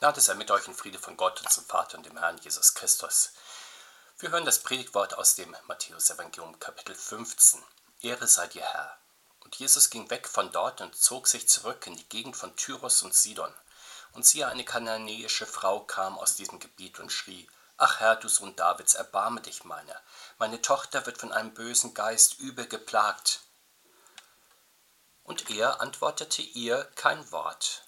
Gnade 0.00 0.20
sei 0.20 0.34
mit 0.34 0.52
euch 0.52 0.68
in 0.68 0.76
Friede 0.76 1.00
von 1.00 1.16
Gott, 1.16 1.42
unserem 1.42 1.64
Vater 1.64 1.98
und 1.98 2.06
dem 2.06 2.16
Herrn 2.16 2.38
Jesus 2.38 2.74
Christus. 2.74 3.32
Wir 4.20 4.30
hören 4.30 4.44
das 4.44 4.60
Predigtwort 4.60 5.14
aus 5.14 5.34
dem 5.34 5.56
Matthäus-Evangelium, 5.66 6.60
Kapitel 6.60 6.94
15. 6.94 7.60
Ehre 8.02 8.28
sei 8.28 8.46
dir, 8.46 8.62
Herr. 8.62 8.96
Und 9.40 9.56
Jesus 9.56 9.90
ging 9.90 10.08
weg 10.08 10.28
von 10.28 10.52
dort 10.52 10.80
und 10.82 10.94
zog 10.94 11.26
sich 11.26 11.48
zurück 11.48 11.84
in 11.88 11.96
die 11.96 12.08
Gegend 12.08 12.36
von 12.36 12.54
Tyros 12.54 13.02
und 13.02 13.12
Sidon. 13.12 13.52
Und 14.12 14.24
siehe, 14.24 14.46
eine 14.46 14.64
kananäische 14.64 15.46
Frau 15.46 15.80
kam 15.80 16.16
aus 16.16 16.36
diesem 16.36 16.60
Gebiet 16.60 17.00
und 17.00 17.10
schrie, 17.10 17.50
Ach 17.76 17.98
Herr, 17.98 18.14
du 18.14 18.28
Sohn 18.28 18.54
Davids, 18.54 18.94
erbarme 18.94 19.40
dich 19.40 19.64
meiner. 19.64 20.00
Meine 20.38 20.62
Tochter 20.62 21.06
wird 21.06 21.18
von 21.18 21.32
einem 21.32 21.54
bösen 21.54 21.92
Geist 21.92 22.38
übel 22.38 22.68
geplagt. 22.68 23.40
Und 25.24 25.50
er 25.50 25.80
antwortete 25.80 26.42
ihr 26.42 26.84
kein 26.94 27.32
Wort. 27.32 27.82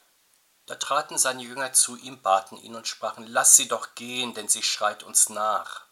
Da 0.71 0.77
traten 0.77 1.19
seine 1.19 1.43
Jünger 1.43 1.73
zu 1.73 1.97
ihm, 1.97 2.23
baten 2.23 2.57
ihn 2.57 2.77
und 2.77 2.87
sprachen, 2.87 3.27
Lass 3.27 3.57
sie 3.57 3.67
doch 3.67 3.97
gehen, 3.97 4.35
denn 4.35 4.47
sie 4.47 4.63
schreit 4.63 5.03
uns 5.03 5.29
nach. 5.29 5.87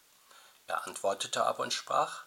Er 0.68 0.86
antwortete 0.86 1.44
aber 1.44 1.64
und 1.64 1.74
sprach, 1.74 2.26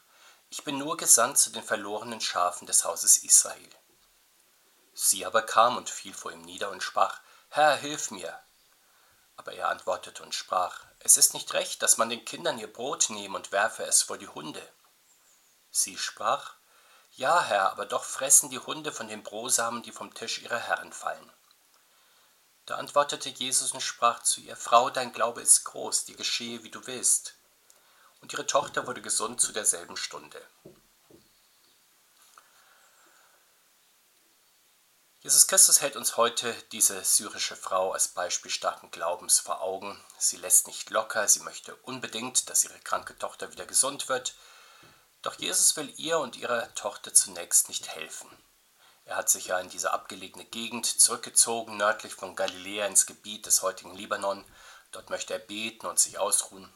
Ich 0.50 0.66
bin 0.66 0.78
nur 0.78 0.98
gesandt 0.98 1.38
zu 1.38 1.52
den 1.52 1.64
verlorenen 1.64 2.20
Schafen 2.20 2.68
des 2.68 2.84
Hauses 2.84 3.24
Israel. 3.24 3.70
Sie 4.94 5.26
aber 5.26 5.44
kam 5.44 5.78
und 5.78 5.90
fiel 5.90 6.14
vor 6.14 6.34
ihm 6.34 6.42
nieder 6.42 6.72
und 6.72 6.84
sprach, 6.84 7.22
Herr, 7.48 7.78
hilf 7.78 8.12
mir. 8.12 8.38
Aber 9.38 9.54
er 9.54 9.70
antwortete 9.70 10.22
und 10.22 10.36
sprach, 10.36 10.84
Es 11.00 11.16
ist 11.16 11.34
nicht 11.34 11.54
recht, 11.54 11.82
dass 11.82 11.98
man 11.98 12.10
den 12.10 12.26
Kindern 12.26 12.60
ihr 12.60 12.74
Brot 12.74 13.12
nehme 13.12 13.38
und 13.38 13.54
werfe 13.54 13.86
es 13.86 14.02
vor 14.02 14.18
die 14.18 14.28
Hunde. 14.28 14.74
Sie 15.70 15.98
sprach, 15.98 16.56
Ja, 17.14 17.42
Herr, 17.42 17.72
aber 17.72 17.86
doch 17.86 18.04
fressen 18.04 18.50
die 18.50 18.60
Hunde 18.60 18.92
von 18.92 19.08
den 19.08 19.24
Brosamen, 19.24 19.84
die 19.84 19.94
vom 19.94 20.14
Tisch 20.14 20.40
ihrer 20.40 20.60
Herren 20.60 20.92
fallen. 20.92 21.32
Da 22.66 22.76
antwortete 22.76 23.30
Jesus 23.30 23.72
und 23.72 23.82
sprach 23.82 24.24
zu 24.24 24.42
ihr, 24.42 24.56
Frau, 24.56 24.90
dein 24.90 25.14
Glaube 25.14 25.42
ist 25.42 25.64
groß, 25.64 26.06
dir 26.06 26.16
geschehe, 26.16 26.64
wie 26.64 26.70
du 26.70 26.86
willst. 26.88 27.36
Und 28.22 28.32
ihre 28.34 28.46
Tochter 28.46 28.86
wurde 28.88 29.02
gesund 29.02 29.42
zu 29.42 29.52
derselben 29.52 29.98
Stunde. 29.98 30.42
Jesus 35.24 35.46
Christus 35.46 35.82
hält 35.82 35.96
uns 35.96 36.18
heute 36.18 36.52
diese 36.72 37.04
syrische 37.04 37.56
Frau 37.56 37.92
als 37.92 38.08
Beispiel 38.08 38.50
starken 38.50 38.90
Glaubens 38.90 39.40
vor 39.40 39.62
Augen. 39.62 40.04
Sie 40.18 40.38
lässt 40.38 40.66
nicht 40.66 40.90
locker, 40.90 41.28
sie 41.28 41.42
möchte 41.42 41.76
unbedingt, 41.76 42.50
dass 42.50 42.64
ihre 42.64 42.80
kranke 42.80 43.16
Tochter 43.20 43.52
wieder 43.52 43.68
gesund 43.68 44.10
wird. 44.10 44.34
Doch 45.22 45.36
Jesus 45.36 45.78
will 45.78 45.94
ihr 45.98 46.18
und 46.18 46.38
ihrer 46.38 46.74
Tochter 46.74 47.14
zunächst 47.14 47.70
nicht 47.70 47.90
helfen. 47.90 48.30
Er 49.06 49.18
hat 49.18 49.30
sich 49.30 49.48
ja 49.48 49.60
in 49.60 49.70
diese 49.70 49.92
abgelegene 49.94 50.46
Gegend 50.46 50.86
zurückgezogen, 50.86 51.78
nördlich 51.78 52.14
von 52.14 52.36
Galiläa 52.36 52.86
ins 52.86 53.06
Gebiet 53.06 53.46
des 53.46 53.62
heutigen 53.62 53.96
Libanon. 53.96 54.46
Dort 54.92 55.10
möchte 55.10 55.34
er 55.34 55.40
beten 55.40 55.88
und 55.88 56.00
sich 56.00 56.20
ausruhen. 56.20 56.72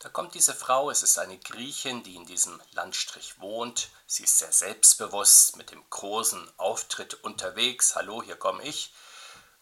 Da 0.00 0.08
kommt 0.08 0.34
diese 0.34 0.54
Frau, 0.54 0.90
es 0.90 1.02
ist 1.02 1.18
eine 1.18 1.38
Griechin, 1.38 2.02
die 2.02 2.16
in 2.16 2.24
diesem 2.24 2.60
Landstrich 2.72 3.38
wohnt. 3.38 3.90
Sie 4.06 4.24
ist 4.24 4.38
sehr 4.38 4.50
selbstbewusst, 4.50 5.56
mit 5.56 5.72
dem 5.72 5.84
großen 5.90 6.50
Auftritt 6.56 7.22
unterwegs. 7.22 7.96
Hallo, 7.96 8.22
hier 8.22 8.36
komme 8.36 8.62
ich. 8.62 8.94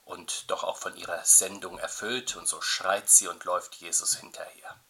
Und 0.05 0.49
doch 0.49 0.63
auch 0.63 0.79
von 0.79 0.97
ihrer 0.97 1.25
Sendung 1.25 1.79
erfüllt. 1.79 2.37
Und 2.37 2.47
so 2.47 2.61
schreit 2.61 3.11
sie 3.11 3.27
und 3.27 3.45
läuft 3.45 3.75
Jesus 3.75 4.15
hinterher. 4.15 4.81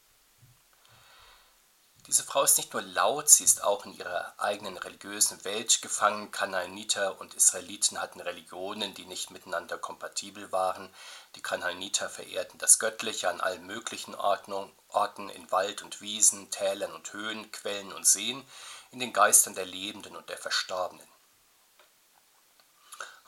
Diese 2.08 2.24
Frau 2.24 2.42
ist 2.42 2.56
nicht 2.56 2.72
nur 2.72 2.80
laut, 2.80 3.28
sie 3.28 3.44
ist 3.44 3.62
auch 3.62 3.84
in 3.84 3.94
ihrer 3.94 4.32
eigenen 4.38 4.78
religiösen 4.78 5.44
Welt 5.44 5.82
gefangen. 5.82 6.30
Kanaaniter 6.30 7.20
und 7.20 7.34
Israeliten 7.34 8.00
hatten 8.00 8.20
Religionen, 8.20 8.94
die 8.94 9.04
nicht 9.04 9.30
miteinander 9.30 9.76
kompatibel 9.76 10.50
waren. 10.50 10.88
Die 11.34 11.42
Kanaaniter 11.42 12.08
verehrten 12.08 12.56
das 12.56 12.78
Göttliche 12.78 13.28
an 13.28 13.42
allen 13.42 13.66
möglichen 13.66 14.14
Ordnung, 14.14 14.72
Orten 14.88 15.28
in 15.28 15.50
Wald 15.50 15.82
und 15.82 16.00
Wiesen, 16.00 16.50
Tälern 16.50 16.94
und 16.94 17.12
Höhen, 17.12 17.52
Quellen 17.52 17.92
und 17.92 18.06
Seen, 18.06 18.42
in 18.90 19.00
den 19.00 19.12
Geistern 19.12 19.54
der 19.54 19.66
Lebenden 19.66 20.16
und 20.16 20.30
der 20.30 20.38
Verstorbenen. 20.38 21.17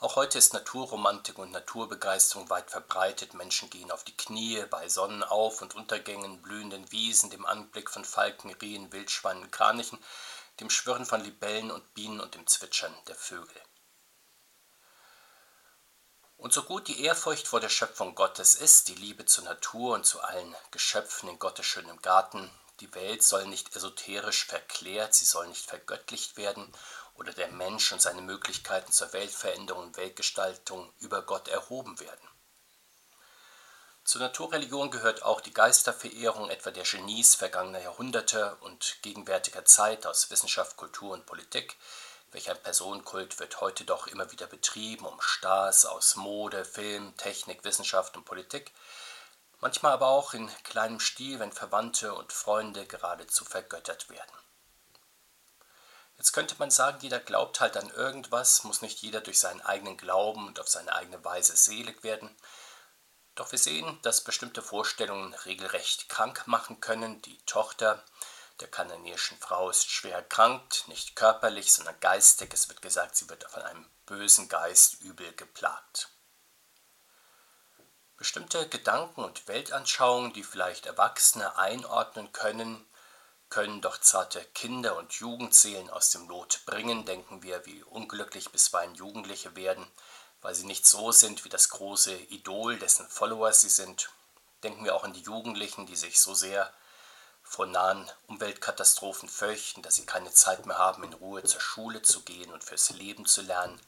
Auch 0.01 0.15
heute 0.15 0.39
ist 0.39 0.53
Naturromantik 0.53 1.37
und 1.37 1.51
Naturbegeisterung 1.51 2.49
weit 2.49 2.71
verbreitet. 2.71 3.35
Menschen 3.35 3.69
gehen 3.69 3.91
auf 3.91 4.03
die 4.03 4.17
Knie 4.17 4.65
bei 4.67 4.89
Sonnenauf- 4.89 5.61
und 5.61 5.75
Untergängen, 5.75 6.41
blühenden 6.41 6.91
Wiesen, 6.91 7.29
dem 7.29 7.45
Anblick 7.45 7.87
von 7.87 8.03
Falken, 8.03 8.51
Rehen, 8.51 8.91
Wildschweinen, 8.91 9.51
Kranichen, 9.51 10.03
dem 10.59 10.71
Schwirren 10.71 11.05
von 11.05 11.23
Libellen 11.23 11.69
und 11.69 11.93
Bienen 11.93 12.19
und 12.19 12.33
dem 12.33 12.47
Zwitschern 12.47 12.95
der 13.07 13.13
Vögel. 13.13 13.61
Und 16.35 16.51
so 16.51 16.63
gut 16.63 16.87
die 16.87 17.03
Ehrfurcht 17.03 17.47
vor 17.47 17.59
der 17.59 17.69
Schöpfung 17.69 18.15
Gottes 18.15 18.55
ist, 18.55 18.87
die 18.87 18.95
Liebe 18.95 19.25
zur 19.25 19.43
Natur 19.43 19.93
und 19.93 20.07
zu 20.07 20.19
allen 20.19 20.55
Geschöpfen 20.71 21.29
in 21.29 21.37
Gottes 21.37 21.67
schönem 21.67 22.01
Garten, 22.01 22.49
die 22.79 22.91
Welt 22.95 23.21
soll 23.21 23.45
nicht 23.45 23.75
esoterisch 23.75 24.45
verklärt, 24.45 25.13
sie 25.13 25.25
soll 25.25 25.47
nicht 25.47 25.67
vergöttlicht 25.67 26.37
werden 26.37 26.73
oder 27.15 27.33
der 27.33 27.49
Mensch 27.49 27.91
und 27.91 28.01
seine 28.01 28.21
Möglichkeiten 28.21 28.91
zur 28.91 29.13
Weltveränderung 29.13 29.83
und 29.83 29.97
Weltgestaltung 29.97 30.91
über 30.99 31.21
Gott 31.21 31.47
erhoben 31.47 31.99
werden. 31.99 32.27
Zur 34.03 34.21
Naturreligion 34.21 34.89
gehört 34.89 35.23
auch 35.23 35.41
die 35.41 35.53
Geisterverehrung 35.53 36.49
etwa 36.49 36.71
der 36.71 36.83
Genies 36.83 37.35
vergangener 37.35 37.81
Jahrhunderte 37.81 38.55
und 38.61 38.97
gegenwärtiger 39.03 39.63
Zeit 39.63 40.07
aus 40.07 40.31
Wissenschaft, 40.31 40.75
Kultur 40.75 41.13
und 41.13 41.25
Politik. 41.27 41.77
Welcher 42.31 42.55
Personenkult 42.55 43.39
wird 43.39 43.61
heute 43.61 43.83
doch 43.83 44.07
immer 44.07 44.31
wieder 44.31 44.47
betrieben, 44.47 45.05
um 45.05 45.21
Stars 45.21 45.85
aus 45.85 46.15
Mode, 46.15 46.65
Film, 46.65 47.15
Technik, 47.17 47.63
Wissenschaft 47.63 48.17
und 48.17 48.25
Politik, 48.25 48.71
manchmal 49.59 49.91
aber 49.91 50.07
auch 50.07 50.33
in 50.33 50.49
kleinem 50.63 50.99
Stil, 50.99 51.39
wenn 51.39 51.51
Verwandte 51.51 52.15
und 52.15 52.33
Freunde 52.33 52.85
geradezu 52.85 53.45
vergöttert 53.45 54.09
werden. 54.09 54.40
Jetzt 56.21 56.33
könnte 56.33 56.53
man 56.59 56.69
sagen, 56.69 56.99
jeder 57.01 57.19
glaubt 57.19 57.61
halt 57.61 57.75
an 57.77 57.89
irgendwas, 57.89 58.63
muss 58.63 58.83
nicht 58.83 59.01
jeder 59.01 59.21
durch 59.21 59.39
seinen 59.39 59.61
eigenen 59.61 59.97
Glauben 59.97 60.45
und 60.45 60.59
auf 60.59 60.67
seine 60.67 60.93
eigene 60.93 61.25
Weise 61.25 61.57
selig 61.57 62.03
werden. 62.03 62.29
Doch 63.33 63.51
wir 63.51 63.57
sehen, 63.57 63.97
dass 64.03 64.23
bestimmte 64.23 64.61
Vorstellungen 64.61 65.33
regelrecht 65.45 66.09
krank 66.09 66.45
machen 66.45 66.79
können. 66.79 67.23
Die 67.23 67.39
Tochter 67.47 68.03
der 68.59 68.67
kananäischen 68.67 69.39
Frau 69.39 69.71
ist 69.71 69.89
schwer 69.89 70.13
erkrankt, 70.13 70.87
nicht 70.87 71.15
körperlich, 71.15 71.73
sondern 71.73 71.99
geistig. 71.99 72.53
Es 72.53 72.69
wird 72.69 72.83
gesagt, 72.83 73.15
sie 73.15 73.27
wird 73.27 73.49
von 73.49 73.63
einem 73.63 73.89
bösen 74.05 74.47
Geist 74.47 75.01
übel 75.01 75.33
geplagt. 75.33 76.09
Bestimmte 78.17 78.69
Gedanken 78.69 79.23
und 79.23 79.47
Weltanschauungen, 79.47 80.33
die 80.33 80.43
vielleicht 80.43 80.85
Erwachsene 80.85 81.57
einordnen 81.57 82.31
können, 82.31 82.85
können 83.51 83.81
doch 83.81 83.99
zarte 83.99 84.43
Kinder 84.55 84.97
und 84.97 85.13
Jugendseelen 85.13 85.89
aus 85.89 86.09
dem 86.09 86.27
Lot 86.27 86.61
bringen, 86.65 87.05
denken 87.05 87.43
wir, 87.43 87.65
wie 87.65 87.83
unglücklich 87.83 88.49
bisweilen 88.49 88.95
Jugendliche 88.95 89.55
werden, 89.55 89.85
weil 90.41 90.55
sie 90.55 90.65
nicht 90.65 90.87
so 90.87 91.11
sind 91.11 91.43
wie 91.43 91.49
das 91.49 91.69
große 91.69 92.13
Idol, 92.13 92.79
dessen 92.79 93.07
Follower 93.07 93.51
sie 93.51 93.69
sind. 93.69 94.09
Denken 94.63 94.85
wir 94.85 94.95
auch 94.95 95.03
an 95.03 95.13
die 95.13 95.21
Jugendlichen, 95.21 95.85
die 95.85 95.97
sich 95.97 96.19
so 96.21 96.33
sehr 96.33 96.73
vor 97.43 97.65
nahen 97.65 98.09
Umweltkatastrophen 98.27 99.27
fürchten, 99.27 99.81
dass 99.81 99.95
sie 99.95 100.05
keine 100.05 100.31
Zeit 100.31 100.65
mehr 100.65 100.77
haben, 100.77 101.03
in 101.03 101.13
Ruhe 101.13 101.43
zur 101.43 101.59
Schule 101.59 102.01
zu 102.01 102.21
gehen 102.21 102.51
und 102.53 102.63
fürs 102.63 102.91
Leben 102.91 103.25
zu 103.25 103.41
lernen. 103.41 103.81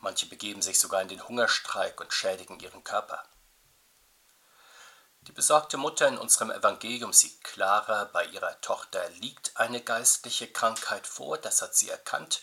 Manche 0.00 0.26
begeben 0.26 0.60
sich 0.60 0.78
sogar 0.78 1.00
in 1.00 1.08
den 1.08 1.26
Hungerstreik 1.26 1.98
und 1.98 2.12
schädigen 2.12 2.60
ihren 2.60 2.84
Körper. 2.84 3.24
Die 5.26 5.32
besorgte 5.32 5.76
Mutter 5.76 6.06
in 6.06 6.18
unserem 6.18 6.52
Evangelium 6.52 7.12
sieht 7.12 7.42
klarer, 7.42 8.04
bei 8.06 8.26
ihrer 8.26 8.60
Tochter 8.60 9.08
liegt 9.10 9.56
eine 9.56 9.82
geistliche 9.82 10.46
Krankheit 10.46 11.04
vor, 11.04 11.36
das 11.36 11.62
hat 11.62 11.74
sie 11.74 11.90
erkannt, 11.90 12.42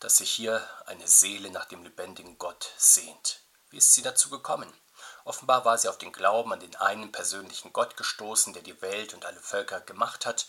dass 0.00 0.16
sich 0.16 0.30
hier 0.30 0.66
eine 0.86 1.06
Seele 1.06 1.50
nach 1.50 1.66
dem 1.66 1.82
lebendigen 1.82 2.38
Gott 2.38 2.72
sehnt. 2.78 3.40
Wie 3.68 3.76
ist 3.76 3.92
sie 3.92 4.00
dazu 4.00 4.30
gekommen? 4.30 4.72
Offenbar 5.24 5.66
war 5.66 5.76
sie 5.76 5.88
auf 5.88 5.98
den 5.98 6.12
Glauben 6.12 6.54
an 6.54 6.60
den 6.60 6.74
einen 6.76 7.12
persönlichen 7.12 7.74
Gott 7.74 7.98
gestoßen, 7.98 8.54
der 8.54 8.62
die 8.62 8.80
Welt 8.80 9.12
und 9.12 9.26
alle 9.26 9.40
Völker 9.40 9.80
gemacht 9.82 10.24
hat, 10.24 10.46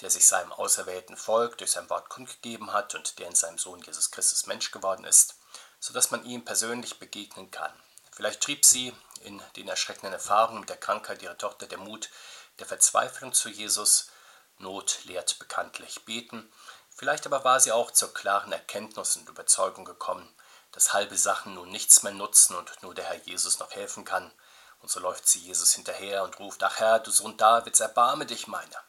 der 0.00 0.10
sich 0.10 0.26
seinem 0.26 0.52
auserwählten 0.52 1.16
Volk 1.16 1.58
durch 1.58 1.70
sein 1.70 1.88
Wort 1.90 2.08
kundgegeben 2.08 2.72
hat 2.72 2.96
und 2.96 3.20
der 3.20 3.28
in 3.28 3.36
seinem 3.36 3.58
Sohn 3.58 3.80
Jesus 3.82 4.10
Christus 4.10 4.46
Mensch 4.46 4.72
geworden 4.72 5.04
ist, 5.04 5.36
so 5.78 5.92
dass 5.92 6.10
man 6.10 6.24
ihm 6.24 6.44
persönlich 6.44 6.98
begegnen 6.98 7.52
kann. 7.52 7.72
Vielleicht 8.10 8.40
trieb 8.40 8.64
sie 8.64 8.92
in 9.24 9.42
den 9.56 9.68
erschreckenden 9.68 10.12
Erfahrungen 10.12 10.60
mit 10.60 10.68
der 10.68 10.76
Krankheit 10.76 11.22
ihrer 11.22 11.38
Tochter 11.38 11.66
der 11.66 11.78
Mut 11.78 12.10
der 12.58 12.66
Verzweiflung 12.66 13.32
zu 13.32 13.48
Jesus. 13.48 14.10
Not 14.58 15.00
lehrt 15.04 15.38
bekanntlich 15.38 16.04
beten. 16.04 16.52
Vielleicht 16.94 17.26
aber 17.26 17.42
war 17.42 17.58
sie 17.58 17.72
auch 17.72 17.90
zur 17.90 18.14
klaren 18.14 18.52
Erkenntnis 18.52 19.16
und 19.16 19.28
Überzeugung 19.28 19.84
gekommen, 19.84 20.32
dass 20.70 20.92
halbe 20.92 21.18
Sachen 21.18 21.54
nun 21.54 21.70
nichts 21.70 22.04
mehr 22.04 22.12
nutzen 22.12 22.54
und 22.54 22.82
nur 22.82 22.94
der 22.94 23.06
Herr 23.06 23.22
Jesus 23.24 23.58
noch 23.58 23.72
helfen 23.72 24.04
kann. 24.04 24.30
Und 24.80 24.90
so 24.90 25.00
läuft 25.00 25.26
sie 25.26 25.40
Jesus 25.40 25.72
hinterher 25.72 26.22
und 26.22 26.38
ruft, 26.38 26.62
Ach 26.62 26.78
Herr, 26.78 27.00
du 27.00 27.10
Sohn 27.10 27.36
Davids, 27.36 27.80
erbarme 27.80 28.26
dich 28.26 28.46
meiner. 28.46 28.83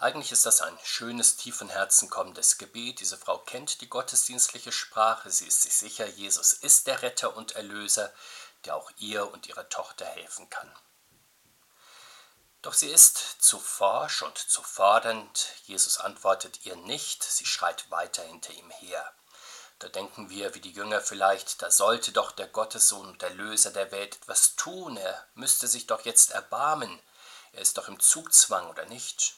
Eigentlich 0.00 0.30
ist 0.30 0.46
das 0.46 0.60
ein 0.60 0.78
schönes, 0.84 1.36
tief 1.36 1.56
von 1.56 1.68
Herzen 1.68 2.08
kommendes 2.08 2.56
Gebet. 2.56 3.00
Diese 3.00 3.18
Frau 3.18 3.38
kennt 3.38 3.80
die 3.80 3.88
gottesdienstliche 3.88 4.70
Sprache. 4.70 5.28
Sie 5.28 5.46
ist 5.48 5.62
sich 5.62 5.74
sicher, 5.74 6.06
Jesus 6.06 6.52
ist 6.52 6.86
der 6.86 7.02
Retter 7.02 7.36
und 7.36 7.56
Erlöser, 7.56 8.12
der 8.64 8.76
auch 8.76 8.92
ihr 8.98 9.28
und 9.32 9.48
ihrer 9.48 9.68
Tochter 9.68 10.06
helfen 10.06 10.48
kann. 10.50 10.72
Doch 12.62 12.74
sie 12.74 12.90
ist 12.90 13.18
zu 13.40 13.58
forsch 13.58 14.22
und 14.22 14.38
zu 14.38 14.62
fordernd. 14.62 15.48
Jesus 15.64 15.98
antwortet 15.98 16.64
ihr 16.64 16.76
nicht. 16.76 17.24
Sie 17.24 17.46
schreit 17.46 17.90
weiter 17.90 18.22
hinter 18.22 18.52
ihm 18.52 18.70
her. 18.70 19.12
Da 19.80 19.88
denken 19.88 20.30
wir, 20.30 20.54
wie 20.54 20.60
die 20.60 20.72
Jünger 20.72 21.00
vielleicht, 21.00 21.60
da 21.60 21.72
sollte 21.72 22.12
doch 22.12 22.30
der 22.30 22.46
Gottessohn 22.46 23.06
und 23.06 23.22
Erlöser 23.22 23.72
der 23.72 23.90
Welt 23.90 24.14
etwas 24.16 24.54
tun. 24.54 24.96
Er 24.96 25.26
müsste 25.34 25.66
sich 25.66 25.88
doch 25.88 26.04
jetzt 26.04 26.30
erbarmen. 26.30 27.00
Er 27.50 27.62
ist 27.62 27.78
doch 27.78 27.88
im 27.88 27.98
Zugzwang, 27.98 28.68
oder 28.68 28.84
nicht? 28.86 29.37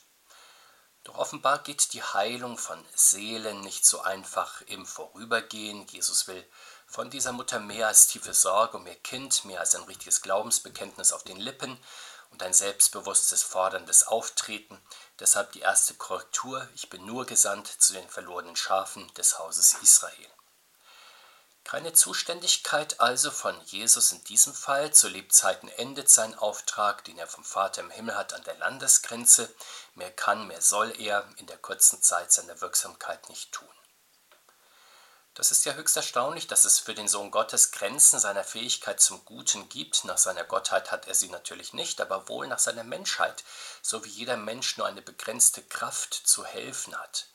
Doch 1.04 1.16
offenbar 1.16 1.62
geht 1.62 1.92
die 1.94 2.02
Heilung 2.02 2.58
von 2.58 2.84
Seelen 2.94 3.62
nicht 3.62 3.86
so 3.86 4.02
einfach 4.02 4.60
im 4.62 4.84
Vorübergehen. 4.84 5.86
Jesus 5.86 6.28
will 6.28 6.46
von 6.86 7.08
dieser 7.08 7.32
Mutter 7.32 7.58
mehr 7.58 7.88
als 7.88 8.06
tiefe 8.08 8.34
Sorge 8.34 8.76
um 8.76 8.86
ihr 8.86 8.96
Kind, 8.96 9.44
mehr 9.44 9.60
als 9.60 9.74
ein 9.74 9.84
richtiges 9.84 10.20
Glaubensbekenntnis 10.20 11.12
auf 11.12 11.24
den 11.24 11.38
Lippen 11.38 11.78
und 12.30 12.42
ein 12.42 12.52
selbstbewusstes, 12.52 13.42
forderndes 13.42 14.06
Auftreten. 14.06 14.80
Deshalb 15.18 15.52
die 15.52 15.60
erste 15.60 15.94
Korrektur, 15.94 16.68
ich 16.74 16.90
bin 16.90 17.06
nur 17.06 17.26
gesandt 17.26 17.66
zu 17.66 17.92
den 17.92 18.08
verlorenen 18.08 18.56
Schafen 18.56 19.12
des 19.14 19.38
Hauses 19.38 19.74
Israel. 19.82 20.28
Keine 21.64 21.92
Zuständigkeit 21.92 23.00
also 23.00 23.30
von 23.30 23.60
Jesus 23.66 24.12
in 24.12 24.24
diesem 24.24 24.54
Fall. 24.54 24.92
Zu 24.92 25.08
Lebzeiten 25.08 25.68
endet 25.68 26.10
sein 26.10 26.34
Auftrag, 26.36 27.04
den 27.04 27.18
er 27.18 27.26
vom 27.26 27.44
Vater 27.44 27.82
im 27.82 27.90
Himmel 27.90 28.16
hat, 28.16 28.32
an 28.32 28.42
der 28.44 28.56
Landesgrenze. 28.56 29.54
Mehr 29.94 30.10
kann, 30.10 30.46
mehr 30.46 30.62
soll 30.62 30.92
er 30.98 31.28
in 31.36 31.46
der 31.46 31.58
kurzen 31.58 32.02
Zeit 32.02 32.32
seiner 32.32 32.60
Wirksamkeit 32.60 33.28
nicht 33.28 33.52
tun. 33.52 33.68
Das 35.34 35.52
ist 35.52 35.64
ja 35.64 35.74
höchst 35.74 35.96
erstaunlich, 35.96 36.48
dass 36.48 36.64
es 36.64 36.80
für 36.80 36.92
den 36.92 37.08
Sohn 37.08 37.30
Gottes 37.30 37.70
Grenzen 37.70 38.18
seiner 38.18 38.44
Fähigkeit 38.44 39.00
zum 39.00 39.24
Guten 39.24 39.68
gibt. 39.68 40.04
Nach 40.04 40.18
seiner 40.18 40.44
Gottheit 40.44 40.90
hat 40.90 41.06
er 41.06 41.14
sie 41.14 41.28
natürlich 41.28 41.72
nicht, 41.72 42.00
aber 42.00 42.28
wohl 42.28 42.48
nach 42.48 42.58
seiner 42.58 42.84
Menschheit, 42.84 43.44
so 43.80 44.04
wie 44.04 44.10
jeder 44.10 44.36
Mensch 44.36 44.76
nur 44.76 44.86
eine 44.86 45.02
begrenzte 45.02 45.62
Kraft 45.62 46.12
zu 46.12 46.44
helfen 46.44 46.94
hat. 46.94 47.29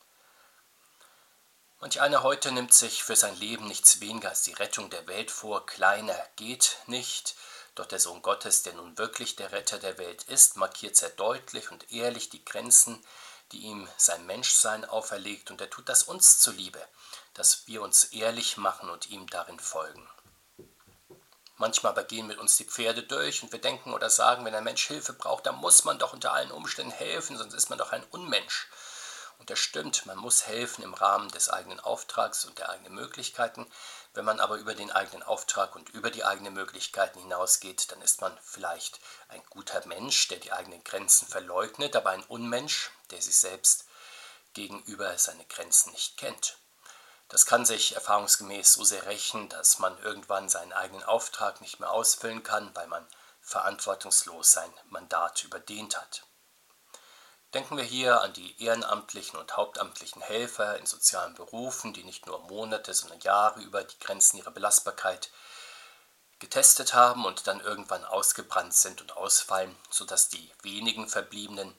Manch 1.85 2.01
einer 2.01 2.23
heute 2.23 2.51
nimmt 2.51 2.73
sich 2.73 3.03
für 3.03 3.15
sein 3.15 3.35
Leben 3.35 3.67
nichts 3.67 4.01
weniger 4.01 4.29
als 4.29 4.41
die 4.41 4.53
Rettung 4.53 4.89
der 4.89 5.05
Welt 5.05 5.29
vor. 5.29 5.67
Kleiner 5.67 6.17
geht 6.35 6.77
nicht. 6.87 7.35
Doch 7.75 7.85
der 7.85 7.99
Sohn 7.99 8.23
Gottes, 8.23 8.63
der 8.63 8.73
nun 8.73 8.97
wirklich 8.97 9.35
der 9.35 9.51
Retter 9.51 9.77
der 9.77 9.99
Welt 9.99 10.23
ist, 10.23 10.57
markiert 10.57 10.95
sehr 10.95 11.11
deutlich 11.11 11.69
und 11.69 11.91
ehrlich 11.91 12.31
die 12.31 12.43
Grenzen, 12.43 13.05
die 13.51 13.59
ihm 13.59 13.87
sein 13.97 14.25
Menschsein 14.25 14.83
auferlegt. 14.83 15.51
Und 15.51 15.61
er 15.61 15.69
tut 15.69 15.87
das 15.87 16.01
uns 16.01 16.39
zuliebe, 16.39 16.81
dass 17.35 17.67
wir 17.67 17.83
uns 17.83 18.05
ehrlich 18.05 18.57
machen 18.57 18.89
und 18.89 19.11
ihm 19.11 19.27
darin 19.27 19.59
folgen. 19.59 20.09
Manchmal 21.57 21.91
aber 21.91 22.03
gehen 22.03 22.25
mit 22.25 22.39
uns 22.39 22.57
die 22.57 22.65
Pferde 22.65 23.03
durch 23.03 23.43
und 23.43 23.51
wir 23.51 23.61
denken 23.61 23.93
oder 23.93 24.09
sagen, 24.09 24.43
wenn 24.43 24.55
ein 24.55 24.63
Mensch 24.63 24.87
Hilfe 24.87 25.13
braucht, 25.13 25.45
dann 25.45 25.57
muss 25.57 25.83
man 25.83 25.99
doch 25.99 26.13
unter 26.13 26.33
allen 26.33 26.49
Umständen 26.49 26.93
helfen, 26.93 27.37
sonst 27.37 27.53
ist 27.53 27.69
man 27.69 27.77
doch 27.77 27.91
ein 27.91 28.03
Unmensch. 28.05 28.69
Und 29.37 29.49
das 29.49 29.59
stimmt, 29.59 30.05
man 30.05 30.17
muss 30.17 30.47
helfen 30.47 30.83
im 30.83 30.93
Rahmen 30.93 31.29
des 31.29 31.49
eigenen 31.49 31.79
Auftrags 31.79 32.45
und 32.45 32.57
der 32.57 32.69
eigenen 32.69 32.95
Möglichkeiten. 32.95 33.69
Wenn 34.13 34.25
man 34.25 34.39
aber 34.39 34.57
über 34.57 34.75
den 34.75 34.91
eigenen 34.91 35.23
Auftrag 35.23 35.75
und 35.75 35.89
über 35.89 36.09
die 36.09 36.23
eigenen 36.23 36.53
Möglichkeiten 36.53 37.19
hinausgeht, 37.19 37.91
dann 37.91 38.01
ist 38.01 38.21
man 38.21 38.37
vielleicht 38.43 38.99
ein 39.27 39.43
guter 39.49 39.85
Mensch, 39.87 40.27
der 40.29 40.39
die 40.39 40.53
eigenen 40.53 40.83
Grenzen 40.83 41.27
verleugnet, 41.27 41.95
aber 41.95 42.11
ein 42.11 42.23
Unmensch, 42.23 42.91
der 43.11 43.21
sich 43.21 43.35
selbst 43.35 43.85
gegenüber 44.53 45.17
seine 45.17 45.45
Grenzen 45.45 45.91
nicht 45.91 46.17
kennt. 46.17 46.57
Das 47.27 47.45
kann 47.45 47.65
sich 47.65 47.95
erfahrungsgemäß 47.95 48.73
so 48.73 48.83
sehr 48.83 49.05
rächen, 49.05 49.49
dass 49.49 49.79
man 49.79 49.97
irgendwann 49.99 50.47
seinen 50.47 50.73
eigenen 50.73 51.03
Auftrag 51.03 51.59
nicht 51.59 51.79
mehr 51.79 51.91
ausfüllen 51.91 52.43
kann, 52.43 52.73
weil 52.75 52.87
man 52.87 53.05
verantwortungslos 53.41 54.51
sein 54.51 54.73
Mandat 54.89 55.43
überdehnt 55.43 55.97
hat. 55.97 56.23
Denken 57.55 57.77
wir 57.77 57.85
hier 57.85 58.19
an 58.19 58.33
die 58.33 58.61
ehrenamtlichen 58.61 59.39
und 59.39 59.55
hauptamtlichen 59.55 60.21
Helfer 60.21 60.77
in 60.77 60.85
sozialen 60.85 61.35
Berufen, 61.35 61.93
die 61.93 62.03
nicht 62.03 62.25
nur 62.25 62.39
Monate, 62.49 62.93
sondern 62.93 63.21
Jahre 63.21 63.61
über 63.61 63.81
die 63.81 63.97
Grenzen 63.97 64.35
ihrer 64.35 64.51
Belastbarkeit 64.51 65.31
getestet 66.39 66.93
haben 66.93 67.23
und 67.23 67.47
dann 67.47 67.61
irgendwann 67.61 68.03
ausgebrannt 68.03 68.73
sind 68.73 68.99
und 68.99 69.15
ausfallen, 69.15 69.73
sodass 69.89 70.27
die 70.27 70.51
wenigen 70.63 71.07
Verbliebenen 71.07 71.73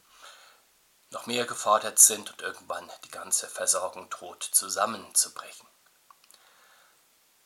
noch 1.11 1.27
mehr 1.27 1.45
gefordert 1.45 1.99
sind 1.99 2.31
und 2.31 2.41
irgendwann 2.41 2.91
die 3.05 3.11
ganze 3.11 3.47
Versorgung 3.47 4.09
droht 4.09 4.45
zusammenzubrechen. 4.45 5.69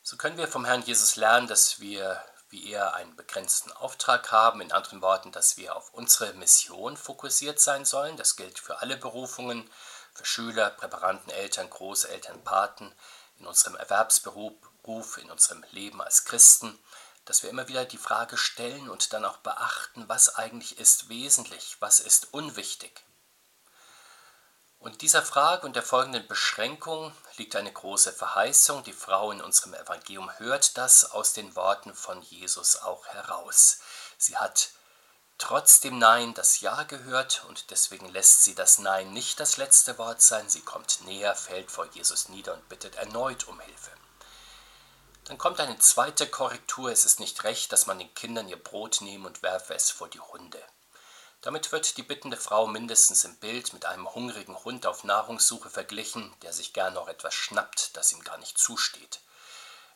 So 0.03 0.15
können 0.15 0.37
wir 0.37 0.47
vom 0.47 0.63
Herrn 0.63 0.83
Jesus 0.83 1.17
lernen, 1.17 1.47
dass 1.47 1.81
wir 1.81 2.23
wie 2.51 2.71
er 2.71 2.93
einen 2.93 3.15
begrenzten 3.15 3.71
Auftrag 3.71 4.31
haben. 4.31 4.61
In 4.61 4.71
anderen 4.71 5.01
Worten, 5.01 5.31
dass 5.31 5.57
wir 5.57 5.75
auf 5.75 5.93
unsere 5.93 6.33
Mission 6.33 6.97
fokussiert 6.97 7.59
sein 7.59 7.85
sollen. 7.85 8.17
Das 8.17 8.35
gilt 8.35 8.59
für 8.59 8.81
alle 8.81 8.97
Berufungen, 8.97 9.69
für 10.13 10.25
Schüler, 10.25 10.69
Präparanten, 10.69 11.31
Eltern, 11.31 11.69
Großeltern, 11.69 12.43
Paten, 12.43 12.93
in 13.39 13.47
unserem 13.47 13.75
Erwerbsberuf, 13.75 15.17
in 15.17 15.31
unserem 15.31 15.63
Leben 15.71 16.01
als 16.01 16.25
Christen, 16.25 16.77
dass 17.25 17.43
wir 17.43 17.49
immer 17.49 17.67
wieder 17.67 17.85
die 17.85 17.97
Frage 17.97 18.37
stellen 18.37 18.89
und 18.89 19.13
dann 19.13 19.25
auch 19.25 19.37
beachten, 19.37 20.07
was 20.07 20.35
eigentlich 20.35 20.79
ist 20.79 21.09
wesentlich, 21.09 21.77
was 21.79 21.99
ist 21.99 22.33
unwichtig. 22.33 23.03
Und 24.81 25.03
dieser 25.03 25.21
Frage 25.21 25.67
und 25.67 25.75
der 25.75 25.83
folgenden 25.83 26.27
Beschränkung 26.27 27.13
liegt 27.37 27.55
eine 27.55 27.71
große 27.71 28.13
Verheißung. 28.13 28.83
Die 28.83 28.93
Frau 28.93 29.31
in 29.31 29.39
unserem 29.39 29.75
Evangelium 29.75 30.31
hört 30.39 30.75
das 30.75 31.11
aus 31.11 31.33
den 31.33 31.55
Worten 31.55 31.93
von 31.93 32.19
Jesus 32.23 32.77
auch 32.77 33.05
heraus. 33.05 33.77
Sie 34.17 34.37
hat 34.37 34.69
trotz 35.37 35.81
dem 35.81 35.99
Nein 35.99 36.33
das 36.33 36.61
Ja 36.61 36.81
gehört 36.81 37.45
und 37.47 37.69
deswegen 37.69 38.09
lässt 38.09 38.43
sie 38.43 38.55
das 38.55 38.79
Nein 38.79 39.13
nicht 39.13 39.39
das 39.39 39.57
letzte 39.57 39.99
Wort 39.99 40.23
sein. 40.23 40.49
Sie 40.49 40.61
kommt 40.61 41.01
näher, 41.05 41.35
fällt 41.35 41.69
vor 41.69 41.85
Jesus 41.91 42.29
nieder 42.29 42.55
und 42.55 42.67
bittet 42.67 42.95
erneut 42.95 43.47
um 43.47 43.59
Hilfe. 43.59 43.91
Dann 45.25 45.37
kommt 45.37 45.59
eine 45.59 45.77
zweite 45.77 46.27
Korrektur. 46.27 46.91
Es 46.91 47.05
ist 47.05 47.19
nicht 47.19 47.43
recht, 47.43 47.71
dass 47.71 47.85
man 47.85 47.99
den 47.99 48.11
Kindern 48.15 48.49
ihr 48.49 48.61
Brot 48.61 49.01
nehme 49.01 49.27
und 49.27 49.43
werfe 49.43 49.75
es 49.75 49.91
vor 49.91 50.09
die 50.09 50.19
Hunde. 50.19 50.59
Damit 51.41 51.71
wird 51.71 51.97
die 51.97 52.03
bittende 52.03 52.37
Frau 52.37 52.67
mindestens 52.67 53.23
im 53.23 53.35
Bild 53.37 53.73
mit 53.73 53.85
einem 53.85 54.13
hungrigen 54.13 54.63
Hund 54.63 54.85
auf 54.85 55.03
Nahrungssuche 55.03 55.71
verglichen, 55.71 56.33
der 56.43 56.53
sich 56.53 56.71
gern 56.71 56.93
noch 56.93 57.07
etwas 57.07 57.33
schnappt, 57.33 57.97
das 57.97 58.11
ihm 58.11 58.23
gar 58.23 58.37
nicht 58.37 58.59
zusteht. 58.59 59.21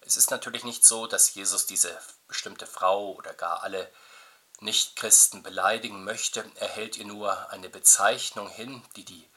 Es 0.01 0.18
ist 0.18 0.31
natürlich 0.31 0.63
nicht 0.63 0.83
so, 0.86 1.06
dass 1.06 1.33
Jesus 1.36 1.68
diese 1.68 1.95
bestimmte 2.27 2.66
Frau 2.66 3.11
oder 3.14 3.33
gar 3.33 3.61
alle 3.64 3.92
Nichtchristen 4.59 5.44
beleidigen 5.44 6.04
möchte, 6.04 6.49
er 6.56 6.69
hält 6.69 6.97
ihr 6.97 7.06
nur 7.06 7.49
eine 7.49 7.69
Bezeichnung 7.69 8.49
hin, 8.49 8.81
die 8.95 9.04
die 9.04 9.30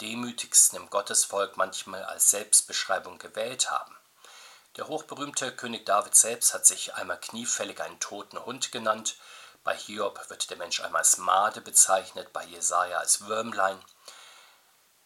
Demütigsten 0.00 0.78
im 0.78 0.90
Gottesvolk 0.90 1.56
manchmal 1.56 2.02
als 2.04 2.30
Selbstbeschreibung 2.30 3.18
gewählt 3.18 3.70
haben. 3.70 3.94
Der 4.76 4.88
hochberühmte 4.88 5.54
König 5.54 5.84
David 5.84 6.14
selbst 6.14 6.54
hat 6.54 6.66
sich 6.66 6.94
einmal 6.94 7.20
kniefällig 7.20 7.80
einen 7.80 8.00
toten 8.00 8.44
Hund 8.44 8.72
genannt, 8.72 9.16
bei 9.64 9.76
Hiob 9.76 10.28
wird 10.28 10.50
der 10.50 10.56
Mensch 10.56 10.80
einmal 10.80 11.00
als 11.00 11.18
Made 11.18 11.60
bezeichnet, 11.60 12.32
bei 12.32 12.44
Jesaja 12.44 12.98
als 12.98 13.26
Würmlein. 13.26 13.82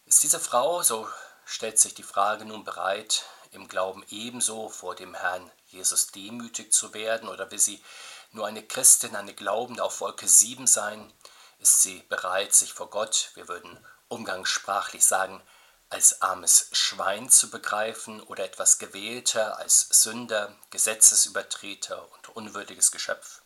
Ist 0.05 0.23
diese 0.23 0.39
Frau, 0.39 0.81
so 0.81 1.07
stellt 1.45 1.79
sich 1.79 1.93
die 1.93 2.03
Frage 2.03 2.45
nun 2.45 2.63
bereit, 2.63 3.25
im 3.51 3.67
Glauben 3.67 4.05
ebenso 4.09 4.69
vor 4.69 4.95
dem 4.95 5.13
Herrn 5.13 5.51
Jesus 5.67 6.07
demütig 6.07 6.73
zu 6.73 6.93
werden, 6.93 7.29
oder 7.29 7.51
will 7.51 7.59
sie 7.59 7.83
nur 8.31 8.47
eine 8.47 8.65
Christin, 8.65 9.15
eine 9.15 9.33
Glaubende 9.33 9.83
auf 9.83 10.01
Wolke 10.01 10.27
7 10.27 10.67
sein? 10.67 11.13
Ist 11.59 11.81
sie 11.81 11.99
bereit, 12.09 12.53
sich 12.53 12.73
vor 12.73 12.89
Gott, 12.89 13.31
wir 13.35 13.47
würden 13.47 13.85
umgangssprachlich 14.07 15.05
sagen, 15.05 15.41
als 15.89 16.21
armes 16.21 16.69
Schwein 16.73 17.29
zu 17.29 17.49
begreifen 17.49 18.21
oder 18.21 18.43
etwas 18.43 18.77
gewählter 18.77 19.57
als 19.57 19.87
Sünder, 19.89 20.55
Gesetzesübertreter 20.69 22.11
und 22.13 22.29
unwürdiges 22.29 22.91
Geschöpf? 22.91 23.41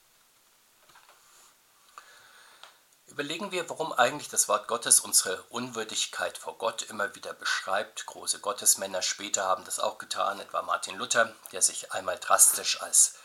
Überlegen 3.11 3.51
wir, 3.51 3.69
warum 3.69 3.91
eigentlich 3.91 4.29
das 4.29 4.47
Wort 4.47 4.69
Gottes 4.69 5.01
unsere 5.01 5.43
Unwürdigkeit 5.49 6.37
vor 6.37 6.57
Gott 6.57 6.83
immer 6.83 7.13
wieder 7.13 7.33
beschreibt. 7.33 8.05
Große 8.05 8.39
Gottesmänner 8.39 9.01
später 9.01 9.43
haben 9.43 9.65
das 9.65 9.81
auch 9.81 9.97
getan, 9.97 10.39
etwa 10.39 10.61
Martin 10.61 10.95
Luther, 10.95 11.35
der 11.51 11.61
sich 11.61 11.91
einmal 11.91 12.17
drastisch 12.19 12.81
als 12.81 13.15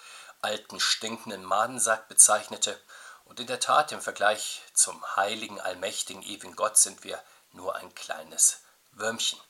alten, 0.42 0.80
stinkenden 0.80 1.44
Madensack 1.44 2.08
bezeichnete. 2.08 2.80
Und 3.26 3.38
in 3.38 3.46
der 3.46 3.60
Tat, 3.60 3.92
im 3.92 4.00
Vergleich 4.00 4.60
zum 4.74 5.00
heiligen, 5.14 5.60
allmächtigen, 5.60 6.24
ewigen 6.24 6.56
Gott 6.56 6.76
sind 6.76 7.04
wir 7.04 7.22
nur 7.52 7.76
ein 7.76 7.94
kleines 7.94 8.62
Würmchen. 8.90 9.40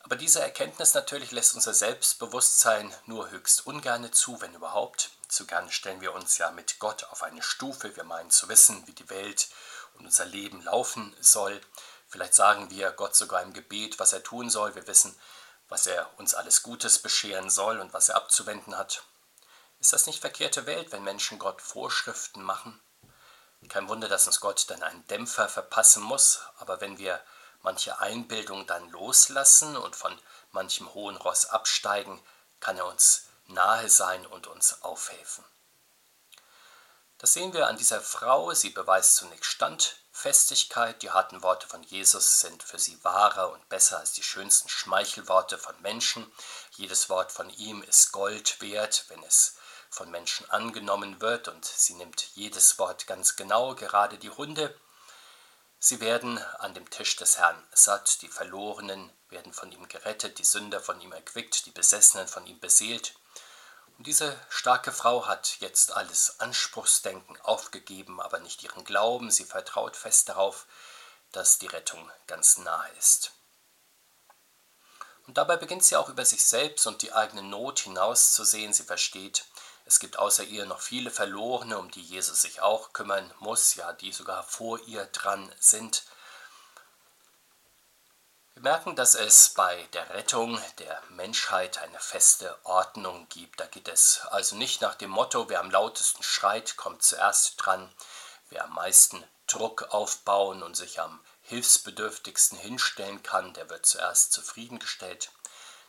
Aber 0.00 0.16
diese 0.16 0.42
Erkenntnis 0.42 0.92
natürlich 0.92 1.30
lässt 1.30 1.54
unser 1.54 1.72
Selbstbewusstsein 1.72 2.94
nur 3.06 3.30
höchst 3.30 3.66
ungerne 3.66 4.10
zu, 4.10 4.42
wenn 4.42 4.52
überhaupt. 4.52 5.10
Zu 5.30 5.46
gern 5.46 5.70
stellen 5.70 6.00
wir 6.00 6.12
uns 6.12 6.38
ja 6.38 6.50
mit 6.50 6.80
Gott 6.80 7.04
auf 7.04 7.22
eine 7.22 7.40
Stufe. 7.40 7.94
Wir 7.94 8.02
meinen 8.02 8.30
zu 8.30 8.48
wissen, 8.48 8.84
wie 8.88 8.92
die 8.92 9.08
Welt 9.10 9.48
und 9.94 10.06
unser 10.06 10.24
Leben 10.24 10.60
laufen 10.62 11.16
soll. 11.20 11.60
Vielleicht 12.08 12.34
sagen 12.34 12.68
wir 12.70 12.90
Gott 12.90 13.14
sogar 13.14 13.40
im 13.42 13.52
Gebet, 13.52 14.00
was 14.00 14.12
er 14.12 14.24
tun 14.24 14.50
soll. 14.50 14.74
Wir 14.74 14.88
wissen, 14.88 15.16
was 15.68 15.86
er 15.86 16.18
uns 16.18 16.34
alles 16.34 16.64
Gutes 16.64 16.98
bescheren 16.98 17.48
soll 17.48 17.78
und 17.78 17.92
was 17.92 18.08
er 18.08 18.16
abzuwenden 18.16 18.76
hat. 18.76 19.04
Ist 19.78 19.92
das 19.92 20.06
nicht 20.06 20.20
verkehrte 20.20 20.66
Welt, 20.66 20.90
wenn 20.90 21.04
Menschen 21.04 21.38
Gott 21.38 21.62
Vorschriften 21.62 22.42
machen? 22.42 22.80
Kein 23.68 23.88
Wunder, 23.88 24.08
dass 24.08 24.26
uns 24.26 24.40
Gott 24.40 24.68
dann 24.68 24.82
einen 24.82 25.06
Dämpfer 25.06 25.48
verpassen 25.48 26.02
muss, 26.02 26.40
aber 26.58 26.80
wenn 26.80 26.98
wir 26.98 27.22
manche 27.62 28.00
Einbildung 28.00 28.66
dann 28.66 28.90
loslassen 28.90 29.76
und 29.76 29.94
von 29.94 30.18
manchem 30.50 30.92
hohen 30.92 31.16
Ross 31.16 31.46
absteigen, 31.46 32.20
kann 32.58 32.78
er 32.78 32.86
uns 32.86 33.29
nahe 33.50 33.88
sein 33.88 34.26
und 34.26 34.46
uns 34.46 34.82
aufhelfen. 34.82 35.44
Das 37.18 37.34
sehen 37.34 37.52
wir 37.52 37.68
an 37.68 37.76
dieser 37.76 38.00
Frau. 38.00 38.54
Sie 38.54 38.70
beweist 38.70 39.16
zunächst 39.16 39.50
Standfestigkeit. 39.50 41.02
Die 41.02 41.10
harten 41.10 41.42
Worte 41.42 41.68
von 41.68 41.82
Jesus 41.82 42.40
sind 42.40 42.62
für 42.62 42.78
sie 42.78 43.02
wahrer 43.04 43.52
und 43.52 43.68
besser 43.68 43.98
als 43.98 44.12
die 44.12 44.22
schönsten 44.22 44.70
Schmeichelworte 44.70 45.58
von 45.58 45.78
Menschen. 45.82 46.32
Jedes 46.72 47.10
Wort 47.10 47.30
von 47.30 47.50
ihm 47.50 47.82
ist 47.82 48.12
Gold 48.12 48.62
wert, 48.62 49.04
wenn 49.08 49.22
es 49.24 49.56
von 49.90 50.10
Menschen 50.10 50.48
angenommen 50.50 51.20
wird, 51.20 51.48
und 51.48 51.64
sie 51.64 51.94
nimmt 51.94 52.22
jedes 52.34 52.78
Wort 52.78 53.06
ganz 53.06 53.36
genau, 53.36 53.74
gerade 53.74 54.16
die 54.16 54.30
Hunde. 54.30 54.74
Sie 55.78 56.00
werden 56.00 56.38
an 56.58 56.72
dem 56.74 56.88
Tisch 56.88 57.16
des 57.16 57.38
Herrn 57.38 57.66
satt, 57.72 58.22
die 58.22 58.28
Verlorenen 58.28 59.12
werden 59.28 59.52
von 59.52 59.72
ihm 59.72 59.88
gerettet, 59.88 60.38
die 60.38 60.44
Sünder 60.44 60.80
von 60.80 61.00
ihm 61.00 61.12
erquickt, 61.12 61.66
die 61.66 61.70
Besessenen 61.70 62.28
von 62.28 62.46
ihm 62.46 62.60
beseelt. 62.60 63.14
Und 64.00 64.06
diese 64.06 64.34
starke 64.48 64.92
Frau 64.92 65.26
hat 65.26 65.58
jetzt 65.60 65.92
alles 65.92 66.40
Anspruchsdenken 66.40 67.38
aufgegeben, 67.42 68.18
aber 68.18 68.40
nicht 68.40 68.62
ihren 68.62 68.82
Glauben. 68.82 69.30
Sie 69.30 69.44
vertraut 69.44 69.94
fest 69.94 70.30
darauf, 70.30 70.64
dass 71.32 71.58
die 71.58 71.66
Rettung 71.66 72.10
ganz 72.26 72.56
nahe 72.56 72.90
ist. 72.98 73.32
Und 75.26 75.36
dabei 75.36 75.58
beginnt 75.58 75.84
sie 75.84 75.96
auch 75.96 76.08
über 76.08 76.24
sich 76.24 76.46
selbst 76.46 76.86
und 76.86 77.02
die 77.02 77.12
eigene 77.12 77.42
Not 77.42 77.80
hinauszusehen. 77.80 78.72
Sie 78.72 78.84
versteht, 78.84 79.44
es 79.84 80.00
gibt 80.00 80.18
außer 80.18 80.44
ihr 80.44 80.64
noch 80.64 80.80
viele 80.80 81.10
Verlorene, 81.10 81.76
um 81.76 81.90
die 81.90 82.00
Jesus 82.00 82.40
sich 82.40 82.62
auch 82.62 82.94
kümmern 82.94 83.30
muss, 83.38 83.74
ja, 83.74 83.92
die 83.92 84.12
sogar 84.12 84.44
vor 84.44 84.80
ihr 84.86 85.04
dran 85.12 85.54
sind. 85.58 86.04
Merken, 88.62 88.94
dass 88.94 89.14
es 89.14 89.48
bei 89.54 89.88
der 89.94 90.10
Rettung 90.10 90.60
der 90.78 91.02
Menschheit 91.08 91.78
eine 91.78 91.98
feste 91.98 92.54
Ordnung 92.64 93.26
gibt. 93.30 93.58
Da 93.58 93.64
geht 93.64 93.88
es 93.88 94.20
also 94.26 94.54
nicht 94.54 94.82
nach 94.82 94.96
dem 94.96 95.08
Motto, 95.08 95.48
wer 95.48 95.60
am 95.60 95.70
lautesten 95.70 96.22
schreit, 96.22 96.76
kommt 96.76 97.02
zuerst 97.02 97.54
dran, 97.56 97.90
wer 98.50 98.64
am 98.64 98.74
meisten 98.74 99.24
Druck 99.46 99.94
aufbauen 99.94 100.62
und 100.62 100.76
sich 100.76 101.00
am 101.00 101.24
hilfsbedürftigsten 101.40 102.58
hinstellen 102.58 103.22
kann, 103.22 103.54
der 103.54 103.70
wird 103.70 103.86
zuerst 103.86 104.34
zufriedengestellt. 104.34 105.30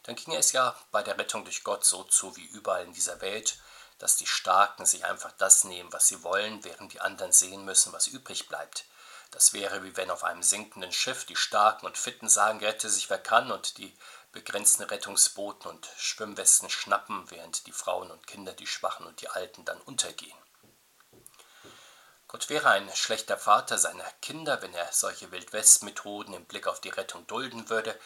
Dann 0.04 0.16
ging 0.16 0.34
es 0.34 0.54
ja 0.54 0.74
bei 0.92 1.04
der 1.04 1.18
Rettung 1.18 1.44
durch 1.44 1.66
Gott 1.66 1.84
so 1.84 2.06
zu 2.06 2.38
wie 2.38 2.46
überall 2.46 2.86
in 2.86 2.94
dieser 2.94 3.20
Welt, 3.20 3.58
dass 4.00 4.16
die 4.16 4.28
Starken 4.28 4.86
sich 4.86 5.04
einfach 5.04 5.34
das 5.34 5.66
nehmen, 5.66 5.92
was 5.92 6.08
sie 6.08 6.24
wollen, 6.24 6.64
während 6.64 6.94
die 6.94 7.02
anderen 7.02 7.34
sehen 7.34 7.66
müssen, 7.66 7.92
was 7.92 8.08
übrig 8.08 8.48
bleibt. 8.48 8.86
Das 9.32 9.54
wäre 9.54 9.84
wie 9.84 9.96
wenn 9.98 10.12
auf 10.12 10.24
einem 10.24 10.44
sinkenden 10.44 10.92
Schiff 10.92 11.26
die 11.26 11.36
Starken 11.36 11.86
und 11.86 11.98
Fitten 11.98 12.30
sagen, 12.30 12.60
rette 12.60 12.90
sich 12.90 13.10
wer 13.10 13.18
kann 13.18 13.52
und 13.52 13.78
die 13.78 13.94
begrenzten 14.32 14.84
Rettungsbooten 14.84 15.70
und 15.70 15.90
Schwimmwesten 15.98 16.70
schnappen, 16.70 17.30
während 17.32 17.66
die 17.68 17.72
Frauen 17.72 18.12
und 18.12 18.28
Kinder, 18.28 18.54
die 18.54 18.68
Schwachen 18.68 19.06
und 19.06 19.22
die 19.22 19.30
Alten 19.30 19.66
dann 19.66 19.82
untergehen. 19.82 20.38
Gott 22.28 22.50
wäre 22.50 22.70
ein 22.70 22.90
schlechter 22.96 23.38
Vater 23.38 23.78
seiner 23.78 24.10
Kinder, 24.22 24.62
wenn 24.62 24.74
er 24.74 24.88
solche 24.94 25.32
Wildwest-Methoden 25.32 26.34
im 26.34 26.46
Blick 26.46 26.66
auf 26.66 26.80
die 26.80 26.90
Rettung 26.90 27.28
dulden 27.28 27.70
würde, 27.70 28.00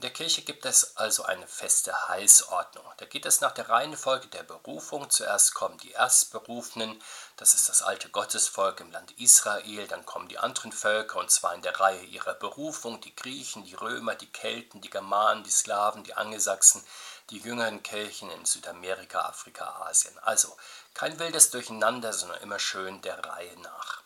in 0.00 0.02
der 0.02 0.14
Kirche 0.14 0.40
gibt 0.40 0.64
es 0.64 0.96
also 0.96 1.24
eine 1.24 1.46
feste 1.46 2.08
Heilsordnung. 2.08 2.86
Da 2.96 3.04
geht 3.04 3.26
es 3.26 3.42
nach 3.42 3.52
der 3.52 3.68
Reihenfolge 3.68 4.28
der 4.28 4.44
Berufung. 4.44 5.10
Zuerst 5.10 5.52
kommen 5.52 5.76
die 5.76 5.90
Erstberufenen, 5.90 6.98
das 7.36 7.52
ist 7.52 7.68
das 7.68 7.82
alte 7.82 8.08
Gottesvolk 8.08 8.80
im 8.80 8.90
Land 8.92 9.10
Israel, 9.20 9.86
dann 9.88 10.06
kommen 10.06 10.28
die 10.28 10.38
anderen 10.38 10.72
Völker 10.72 11.18
und 11.18 11.30
zwar 11.30 11.54
in 11.54 11.60
der 11.60 11.78
Reihe 11.78 12.02
ihrer 12.02 12.32
Berufung, 12.32 13.02
die 13.02 13.14
Griechen, 13.14 13.66
die 13.66 13.74
Römer, 13.74 14.14
die 14.14 14.32
Kelten, 14.32 14.80
die 14.80 14.88
Germanen, 14.88 15.44
die 15.44 15.50
Slawen, 15.50 16.02
die 16.02 16.14
Angelsachsen, 16.14 16.82
die 17.28 17.36
jüngeren 17.36 17.82
Kirchen 17.82 18.30
in 18.30 18.46
Südamerika, 18.46 19.20
Afrika, 19.26 19.82
Asien. 19.82 20.18
Also 20.20 20.56
kein 20.94 21.18
wildes 21.18 21.50
Durcheinander, 21.50 22.14
sondern 22.14 22.40
immer 22.40 22.58
schön 22.58 23.02
der 23.02 23.22
Reihe 23.22 23.54
nach. 23.58 24.00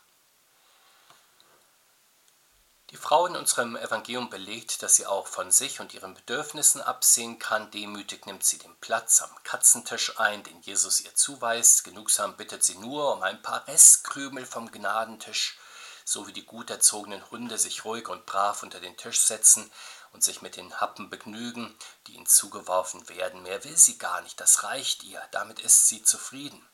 Die 2.89 2.94
Frau 3.07 3.27
in 3.27 3.35
unserem 3.35 3.75
Evangelium 3.75 4.31
belegt, 4.31 4.81
dass 4.81 4.95
sie 4.95 5.05
auch 5.05 5.27
von 5.27 5.51
sich 5.51 5.79
und 5.79 5.93
ihren 5.93 6.15
Bedürfnissen 6.15 6.81
absehen 6.81 7.37
kann. 7.37 7.69
Demütig 7.69 8.25
nimmt 8.25 8.43
sie 8.43 8.57
den 8.57 8.75
Platz 8.77 9.21
am 9.21 9.29
Katzentisch 9.43 10.19
ein, 10.19 10.41
den 10.41 10.59
Jesus 10.61 11.01
ihr 11.01 11.13
zuweist. 11.13 11.83
Genugsam 11.83 12.35
bittet 12.35 12.63
sie 12.63 12.73
nur 12.79 13.13
um 13.13 13.21
ein 13.21 13.43
paar 13.43 13.67
Restkrümel 13.67 14.47
vom 14.47 14.71
Gnadentisch, 14.71 15.59
so 16.03 16.25
wie 16.25 16.33
die 16.33 16.47
gut 16.47 16.71
erzogenen 16.71 17.29
Hunde 17.29 17.59
sich 17.59 17.85
ruhig 17.85 18.09
und 18.09 18.25
brav 18.25 18.63
unter 18.63 18.79
den 18.79 18.97
Tisch 18.97 19.19
setzen 19.19 19.71
und 20.11 20.23
sich 20.23 20.41
mit 20.41 20.55
den 20.55 20.81
Happen 20.81 21.11
begnügen, 21.11 21.77
die 22.07 22.13
ihnen 22.13 22.25
zugeworfen 22.25 23.07
werden. 23.07 23.43
Mehr 23.43 23.63
will 23.65 23.77
sie 23.77 23.99
gar 23.99 24.21
nicht, 24.21 24.39
das 24.41 24.63
reicht 24.63 25.03
ihr, 25.03 25.21
damit 25.29 25.59
ist 25.59 25.89
sie 25.89 26.01
zufrieden. 26.01 26.67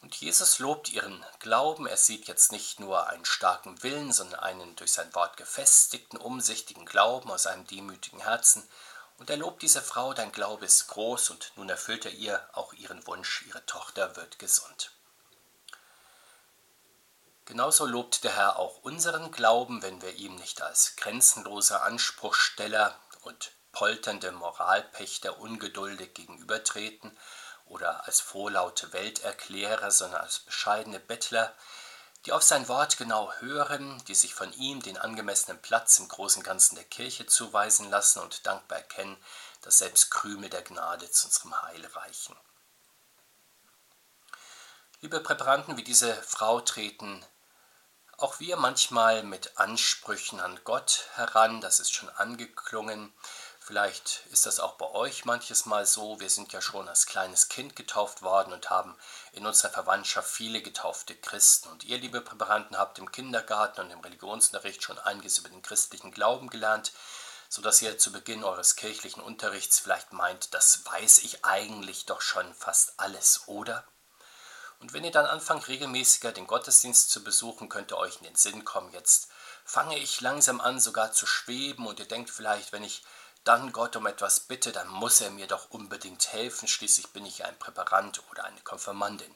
Und 0.00 0.14
Jesus 0.14 0.58
lobt 0.58 0.90
ihren 0.90 1.24
Glauben. 1.40 1.86
Er 1.86 1.96
sieht 1.96 2.28
jetzt 2.28 2.52
nicht 2.52 2.80
nur 2.80 3.08
einen 3.08 3.24
starken 3.24 3.82
Willen, 3.82 4.12
sondern 4.12 4.40
einen 4.40 4.76
durch 4.76 4.92
sein 4.92 5.12
Wort 5.14 5.36
gefestigten, 5.36 6.18
umsichtigen 6.18 6.86
Glauben 6.86 7.30
aus 7.30 7.46
einem 7.46 7.66
demütigen 7.66 8.20
Herzen. 8.20 8.68
Und 9.18 9.30
er 9.30 9.36
lobt 9.36 9.62
diese 9.62 9.82
Frau, 9.82 10.14
dein 10.14 10.30
Glaube 10.30 10.64
ist 10.64 10.86
groß 10.88 11.30
und 11.30 11.52
nun 11.56 11.68
erfüllt 11.68 12.04
er 12.04 12.12
ihr 12.12 12.48
auch 12.52 12.72
ihren 12.72 13.04
Wunsch, 13.06 13.44
ihre 13.48 13.66
Tochter 13.66 14.14
wird 14.14 14.38
gesund. 14.38 14.92
Genauso 17.46 17.86
lobt 17.86 18.22
der 18.24 18.36
Herr 18.36 18.58
auch 18.58 18.82
unseren 18.82 19.32
Glauben, 19.32 19.82
wenn 19.82 20.02
wir 20.02 20.12
ihm 20.14 20.36
nicht 20.36 20.62
als 20.62 20.94
grenzenloser 20.96 21.82
Anspruchsteller 21.82 22.94
und 23.22 23.52
polternde 23.72 24.32
Moralpächter 24.32 25.38
ungeduldig 25.40 26.14
gegenübertreten, 26.14 27.16
oder 27.68 28.06
als 28.06 28.20
vorlaute 28.20 28.92
Welterklärer, 28.92 29.90
sondern 29.90 30.20
als 30.20 30.40
bescheidene 30.40 31.00
Bettler, 31.00 31.54
die 32.26 32.32
auf 32.32 32.42
sein 32.42 32.68
Wort 32.68 32.98
genau 32.98 33.32
hören, 33.34 34.02
die 34.06 34.14
sich 34.14 34.34
von 34.34 34.52
ihm 34.52 34.82
den 34.82 34.98
angemessenen 34.98 35.60
Platz 35.62 35.98
im 35.98 36.08
großen 36.08 36.42
Ganzen 36.42 36.74
der 36.74 36.84
Kirche 36.84 37.26
zuweisen 37.26 37.88
lassen 37.90 38.20
und 38.20 38.46
dankbar 38.46 38.78
erkennen, 38.78 39.16
dass 39.62 39.78
selbst 39.78 40.10
Krümel 40.10 40.50
der 40.50 40.62
Gnade 40.62 41.10
zu 41.10 41.26
unserem 41.26 41.62
Heil 41.62 41.86
reichen. 41.86 42.36
Liebe 45.00 45.20
Präparanten, 45.20 45.76
wie 45.76 45.84
diese 45.84 46.12
Frau 46.22 46.60
treten 46.60 47.24
auch 48.18 48.40
wir 48.40 48.56
manchmal 48.56 49.22
mit 49.22 49.58
Ansprüchen 49.58 50.40
an 50.40 50.58
Gott 50.64 51.08
heran, 51.14 51.60
das 51.60 51.78
ist 51.78 51.92
schon 51.94 52.08
angeklungen, 52.08 53.12
Vielleicht 53.68 54.22
ist 54.30 54.46
das 54.46 54.60
auch 54.60 54.76
bei 54.76 54.90
euch 54.92 55.26
manches 55.26 55.66
Mal 55.66 55.84
so. 55.84 56.18
Wir 56.20 56.30
sind 56.30 56.54
ja 56.54 56.62
schon 56.62 56.88
als 56.88 57.04
kleines 57.04 57.50
Kind 57.50 57.76
getauft 57.76 58.22
worden 58.22 58.54
und 58.54 58.70
haben 58.70 58.96
in 59.32 59.44
unserer 59.44 59.70
Verwandtschaft 59.70 60.30
viele 60.30 60.62
getaufte 60.62 61.14
Christen. 61.14 61.68
Und 61.68 61.84
ihr, 61.84 61.98
liebe 61.98 62.22
Präparanten, 62.22 62.78
habt 62.78 62.98
im 62.98 63.12
Kindergarten 63.12 63.82
und 63.82 63.90
im 63.90 64.00
Religionsunterricht 64.00 64.82
schon 64.82 64.98
einiges 64.98 65.36
über 65.36 65.50
den 65.50 65.60
christlichen 65.60 66.12
Glauben 66.12 66.48
gelernt, 66.48 66.94
sodass 67.50 67.82
ihr 67.82 67.98
zu 67.98 68.10
Beginn 68.10 68.42
eures 68.42 68.74
kirchlichen 68.76 69.22
Unterrichts 69.22 69.80
vielleicht 69.80 70.14
meint, 70.14 70.54
das 70.54 70.86
weiß 70.86 71.18
ich 71.18 71.44
eigentlich 71.44 72.06
doch 72.06 72.22
schon 72.22 72.54
fast 72.54 72.94
alles, 72.96 73.42
oder? 73.48 73.84
Und 74.80 74.94
wenn 74.94 75.04
ihr 75.04 75.10
dann 75.10 75.26
anfangt, 75.26 75.68
regelmäßiger 75.68 76.32
den 76.32 76.46
Gottesdienst 76.46 77.10
zu 77.10 77.22
besuchen, 77.22 77.68
könnte 77.68 77.98
euch 77.98 78.16
in 78.16 78.24
den 78.24 78.36
Sinn 78.36 78.64
kommen, 78.64 78.94
jetzt 78.94 79.28
fange 79.66 79.98
ich 79.98 80.22
langsam 80.22 80.62
an 80.62 80.80
sogar 80.80 81.12
zu 81.12 81.26
schweben 81.26 81.86
und 81.86 81.98
ihr 81.98 82.08
denkt 82.08 82.30
vielleicht, 82.30 82.72
wenn 82.72 82.82
ich 82.82 83.02
dann 83.44 83.72
Gott 83.72 83.96
um 83.96 84.06
etwas 84.06 84.40
bitte, 84.40 84.72
dann 84.72 84.88
muss 84.88 85.20
er 85.20 85.30
mir 85.30 85.46
doch 85.46 85.70
unbedingt 85.70 86.32
helfen, 86.32 86.68
schließlich 86.68 87.08
bin 87.08 87.24
ich 87.24 87.44
ein 87.44 87.58
Präparant 87.58 88.22
oder 88.30 88.44
eine 88.44 88.60
Konfirmandin. 88.60 89.34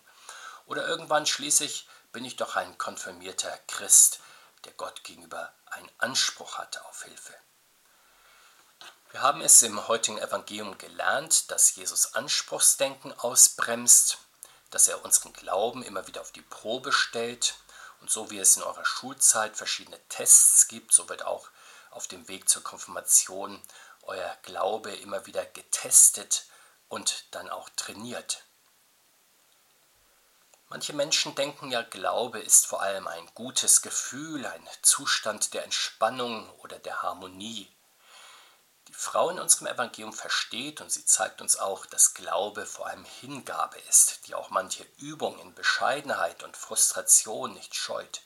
Oder 0.67 0.87
irgendwann 0.87 1.27
schließlich 1.27 1.89
bin 2.13 2.25
ich 2.25 2.37
doch 2.37 2.57
ein 2.57 2.77
konfirmierter 2.79 3.57
Christ, 3.67 4.21
der 4.65 4.73
Gott 4.73 5.03
gegenüber 5.05 5.53
einen 5.67 5.91
Anspruch 5.99 6.59
hatte 6.59 6.85
auf 6.85 7.03
Hilfe. 7.05 7.35
Wir 9.11 9.21
haben 9.21 9.43
es 9.43 9.61
im 9.63 9.89
heutigen 9.89 10.19
Evangelium 10.19 10.79
gelernt, 10.79 11.51
dass 11.51 11.75
Jesus 11.75 12.15
Anspruchsdenken 12.15 13.13
ausbremst, 13.19 14.19
dass 14.71 14.89
er 14.89 15.05
unseren 15.05 15.33
Glauben 15.35 15.83
immer 15.83 16.07
wieder 16.07 16.23
auf 16.23 16.33
die 16.33 16.43
Probe 16.43 16.93
stellt 16.93 17.57
und 18.01 18.11
so 18.11 18.31
wie 18.31 18.39
es 18.39 18.57
in 18.57 18.63
eurer 18.63 18.85
Schulzeit 18.85 19.57
verschiedene 19.57 20.01
Tests 20.09 20.67
gibt, 20.67 20.93
so 20.93 21.09
wird 21.09 21.25
auch 21.25 21.49
auf 21.91 22.09
dem 22.09 22.27
Weg 22.27 22.49
zur 22.49 22.63
Konfirmation 22.63 23.63
euer 24.03 24.37
Glaube 24.43 24.95
immer 24.97 25.27
wieder 25.27 25.45
getestet 25.45 26.47
und 26.89 27.27
dann 27.31 27.49
auch 27.49 27.69
trainiert. 27.71 28.45
Manche 30.69 30.95
Menschen 30.95 31.35
denken 31.35 31.71
ja, 31.71 31.83
Glaube 31.83 32.41
ist 32.41 32.67
vor 32.67 32.81
allem 32.81 33.07
ein 33.07 33.27
gutes 33.35 33.83
Gefühl, 33.83 34.47
ein 34.47 34.67
Zustand 34.81 35.53
der 35.53 35.65
Entspannung 35.65 36.49
oder 36.61 36.79
der 36.79 37.03
Harmonie. 37.03 37.71
Die 38.89 38.95
Frau 38.95 39.31
in 39.31 39.39
unserem 39.39 39.67
Evangelium 39.67 40.13
versteht 40.13 40.81
und 40.81 40.91
sie 40.91 41.05
zeigt 41.05 41.41
uns 41.41 41.57
auch, 41.57 41.85
dass 41.87 42.15
Glaube 42.15 42.67
vor 42.67 42.87
allem 42.87 43.05
Hingabe 43.05 43.79
ist, 43.89 44.27
die 44.27 44.35
auch 44.35 44.51
manche 44.51 44.87
Übung 44.99 45.39
in 45.41 45.55
Bescheidenheit 45.55 46.43
und 46.43 46.57
Frustration 46.57 47.53
nicht 47.53 47.75
scheut. 47.75 48.23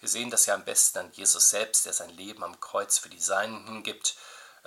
Wir 0.00 0.08
sehen 0.08 0.30
das 0.30 0.46
ja 0.46 0.54
am 0.54 0.64
besten 0.64 0.98
an 0.98 1.12
Jesus 1.12 1.50
selbst, 1.50 1.86
der 1.86 1.92
sein 1.92 2.10
Leben 2.10 2.44
am 2.44 2.60
Kreuz 2.60 2.98
für 2.98 3.08
die 3.08 3.20
Seinen 3.20 3.64
hingibt. 3.66 4.16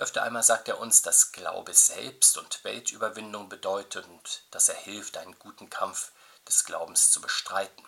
Öfter 0.02 0.24
einmal 0.24 0.42
sagt 0.42 0.66
er 0.66 0.80
uns, 0.80 1.02
dass 1.02 1.30
Glaube 1.30 1.72
selbst 1.74 2.36
und 2.36 2.64
Weltüberwindung 2.64 3.48
bedeutet 3.48 4.04
und 4.08 4.42
dass 4.50 4.68
er 4.68 4.74
hilft, 4.74 5.16
einen 5.16 5.38
guten 5.38 5.70
Kampf 5.70 6.10
des 6.48 6.64
Glaubens 6.64 7.12
zu 7.12 7.20
bestreiten. 7.20 7.84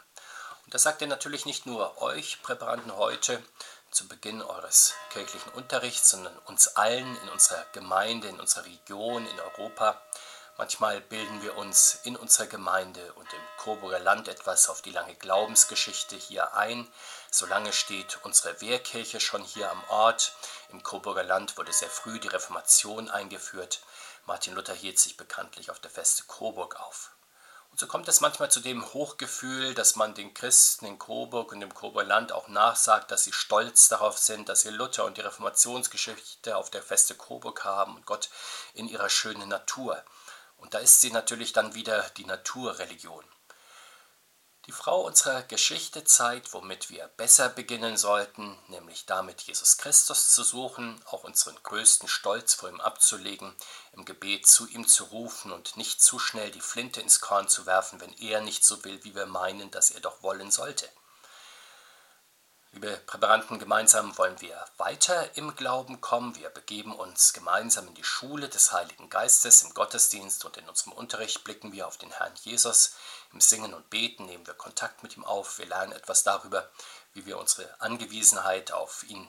Und 0.64 0.72
das 0.72 0.84
sagt 0.84 1.02
er 1.02 1.08
natürlich 1.08 1.44
nicht 1.44 1.66
nur 1.66 2.00
euch 2.00 2.40
Präparanten 2.40 2.94
heute 2.94 3.42
zu 3.90 4.06
Beginn 4.06 4.42
eures 4.42 4.94
kirchlichen 5.10 5.50
Unterrichts, 5.54 6.10
sondern 6.10 6.38
uns 6.46 6.68
allen 6.68 7.20
in 7.20 7.28
unserer 7.30 7.66
Gemeinde, 7.72 8.28
in 8.28 8.38
unserer 8.38 8.66
Region, 8.66 9.26
in 9.26 9.40
Europa. 9.40 10.00
Manchmal 10.56 11.00
bilden 11.00 11.42
wir 11.42 11.56
uns 11.56 11.98
in 12.04 12.14
unserer 12.14 12.46
Gemeinde 12.46 13.12
und 13.14 13.32
im 13.32 13.40
Coburger 13.58 13.98
Land 13.98 14.28
etwas 14.28 14.68
auf 14.68 14.82
die 14.82 14.92
lange 14.92 15.16
Glaubensgeschichte 15.16 16.14
hier 16.14 16.54
ein. 16.54 16.86
Solange 17.28 17.72
steht 17.72 18.20
unsere 18.22 18.60
Wehrkirche 18.60 19.18
schon 19.18 19.42
hier 19.42 19.68
am 19.68 19.82
Ort. 19.88 20.32
Im 20.70 20.84
Coburger 20.84 21.24
Land 21.24 21.56
wurde 21.56 21.72
sehr 21.72 21.90
früh 21.90 22.20
die 22.20 22.28
Reformation 22.28 23.10
eingeführt. 23.10 23.80
Martin 24.26 24.54
Luther 24.54 24.74
hielt 24.74 25.00
sich 25.00 25.16
bekanntlich 25.16 25.72
auf 25.72 25.80
der 25.80 25.90
Feste 25.90 26.22
Coburg 26.28 26.78
auf. 26.80 27.10
Und 27.72 27.80
so 27.80 27.88
kommt 27.88 28.06
es 28.06 28.20
manchmal 28.20 28.52
zu 28.52 28.60
dem 28.60 28.94
Hochgefühl, 28.94 29.74
dass 29.74 29.96
man 29.96 30.14
den 30.14 30.32
Christen 30.34 30.86
in 30.86 31.00
Coburg 31.00 31.50
und 31.50 31.60
im 31.62 31.74
Coburger 31.74 32.06
Land 32.06 32.30
auch 32.30 32.46
nachsagt, 32.46 33.10
dass 33.10 33.24
sie 33.24 33.32
stolz 33.32 33.88
darauf 33.88 34.16
sind, 34.16 34.48
dass 34.48 34.60
sie 34.60 34.70
Luther 34.70 35.04
und 35.04 35.16
die 35.16 35.22
Reformationsgeschichte 35.22 36.56
auf 36.56 36.70
der 36.70 36.84
Feste 36.84 37.16
Coburg 37.16 37.64
haben 37.64 37.96
und 37.96 38.06
Gott 38.06 38.30
in 38.74 38.86
ihrer 38.86 39.08
schönen 39.08 39.48
Natur. 39.48 40.00
Und 40.64 40.72
da 40.72 40.78
ist 40.78 41.02
sie 41.02 41.10
natürlich 41.10 41.52
dann 41.52 41.74
wieder 41.74 42.08
die 42.16 42.24
Naturreligion. 42.24 43.22
Die 44.64 44.72
Frau 44.72 45.02
unserer 45.02 45.42
Geschichte 45.42 46.04
zeigt, 46.04 46.54
womit 46.54 46.88
wir 46.88 47.06
besser 47.18 47.50
beginnen 47.50 47.98
sollten, 47.98 48.58
nämlich 48.68 49.04
damit 49.04 49.42
Jesus 49.42 49.76
Christus 49.76 50.32
zu 50.32 50.42
suchen, 50.42 50.98
auch 51.04 51.22
unseren 51.22 51.62
größten 51.62 52.08
Stolz 52.08 52.54
vor 52.54 52.70
ihm 52.70 52.80
abzulegen, 52.80 53.54
im 53.92 54.06
Gebet 54.06 54.46
zu 54.46 54.66
ihm 54.66 54.88
zu 54.88 55.04
rufen 55.04 55.52
und 55.52 55.76
nicht 55.76 56.00
zu 56.00 56.18
schnell 56.18 56.50
die 56.50 56.62
Flinte 56.62 57.02
ins 57.02 57.20
Korn 57.20 57.46
zu 57.46 57.66
werfen, 57.66 58.00
wenn 58.00 58.14
er 58.14 58.40
nicht 58.40 58.64
so 58.64 58.82
will, 58.84 59.04
wie 59.04 59.14
wir 59.14 59.26
meinen, 59.26 59.70
dass 59.70 59.90
er 59.90 60.00
doch 60.00 60.22
wollen 60.22 60.50
sollte. 60.50 60.88
Liebe 62.74 63.00
Präparanten, 63.06 63.60
gemeinsam 63.60 64.18
wollen 64.18 64.40
wir 64.40 64.64
weiter 64.78 65.36
im 65.36 65.54
Glauben 65.54 66.00
kommen. 66.00 66.34
Wir 66.34 66.48
begeben 66.48 66.92
uns 66.92 67.32
gemeinsam 67.32 67.86
in 67.86 67.94
die 67.94 68.02
Schule 68.02 68.48
des 68.48 68.72
Heiligen 68.72 69.08
Geistes. 69.08 69.62
Im 69.62 69.72
Gottesdienst 69.74 70.44
und 70.44 70.56
in 70.56 70.68
unserem 70.68 70.92
Unterricht 70.92 71.44
blicken 71.44 71.72
wir 71.72 71.86
auf 71.86 71.98
den 71.98 72.10
Herrn 72.10 72.34
Jesus. 72.42 72.96
Im 73.32 73.40
Singen 73.40 73.74
und 73.74 73.90
Beten 73.90 74.26
nehmen 74.26 74.44
wir 74.48 74.54
Kontakt 74.54 75.04
mit 75.04 75.16
ihm 75.16 75.24
auf. 75.24 75.58
Wir 75.60 75.66
lernen 75.66 75.92
etwas 75.92 76.24
darüber, 76.24 76.68
wie 77.12 77.24
wir 77.26 77.38
unsere 77.38 77.80
Angewiesenheit 77.80 78.72
auf 78.72 79.04
ihn 79.04 79.28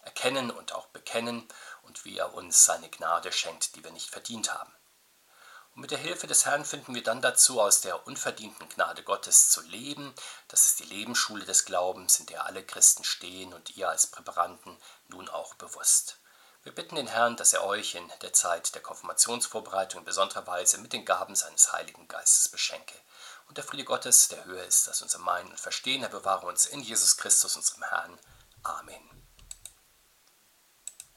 erkennen 0.00 0.50
und 0.50 0.74
auch 0.74 0.86
bekennen 0.88 1.46
und 1.82 2.04
wie 2.04 2.18
er 2.18 2.34
uns 2.34 2.64
seine 2.64 2.90
Gnade 2.90 3.30
schenkt, 3.30 3.76
die 3.76 3.84
wir 3.84 3.92
nicht 3.92 4.10
verdient 4.10 4.52
haben. 4.52 4.72
Und 5.74 5.80
mit 5.80 5.90
der 5.90 5.98
Hilfe 5.98 6.26
des 6.26 6.44
Herrn 6.44 6.64
finden 6.64 6.94
wir 6.94 7.02
dann 7.02 7.22
dazu, 7.22 7.60
aus 7.60 7.80
der 7.80 8.06
unverdienten 8.06 8.68
Gnade 8.68 9.02
Gottes 9.02 9.48
zu 9.50 9.62
leben. 9.62 10.14
Das 10.48 10.66
ist 10.66 10.80
die 10.80 10.84
Lebensschule 10.84 11.44
des 11.44 11.64
Glaubens, 11.64 12.20
in 12.20 12.26
der 12.26 12.44
alle 12.44 12.64
Christen 12.64 13.04
stehen 13.04 13.54
und 13.54 13.76
ihr 13.76 13.88
als 13.88 14.06
Präparanten 14.06 14.76
nun 15.08 15.28
auch 15.30 15.54
bewusst. 15.54 16.18
Wir 16.62 16.72
bitten 16.72 16.94
den 16.94 17.08
Herrn, 17.08 17.36
dass 17.36 17.54
er 17.54 17.64
euch 17.64 17.94
in 17.94 18.12
der 18.20 18.32
Zeit 18.32 18.74
der 18.74 18.82
Konfirmationsvorbereitung 18.82 20.00
in 20.00 20.04
besonderer 20.04 20.46
Weise 20.46 20.78
mit 20.78 20.92
den 20.92 21.04
Gaben 21.04 21.34
seines 21.34 21.72
Heiligen 21.72 22.06
Geistes 22.06 22.48
beschenke. 22.48 22.94
Und 23.48 23.56
der 23.56 23.64
Friede 23.64 23.84
Gottes, 23.84 24.28
der 24.28 24.44
höher 24.44 24.64
ist 24.64 24.86
als 24.88 25.02
unser 25.02 25.18
Meinen 25.18 25.50
und 25.50 25.58
Verstehen, 25.58 26.02
er 26.02 26.08
bewahre 26.08 26.46
uns 26.46 26.66
in 26.66 26.80
Jesus 26.80 27.16
Christus, 27.16 27.56
unserem 27.56 27.82
Herrn. 27.82 28.18
Amen. 28.62 29.21